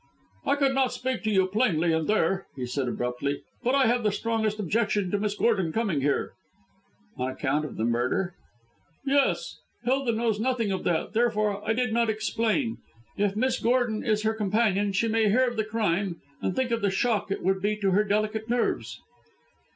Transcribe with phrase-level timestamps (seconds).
[0.47, 4.01] "I could not speak to you plainly, in there," he said abruptly, "but I have
[4.01, 6.33] the strongest objection to Miss Gordon coming here."
[7.17, 8.33] "On account of the murder?"
[9.05, 9.59] "Yes.
[9.83, 12.79] Hilda knows nothing of that, therefore I did not explain.
[13.15, 16.81] If Miss Gordon is her companion, she may hear of the crime; and think of
[16.81, 18.99] the shock it would be to her delicate nerves!"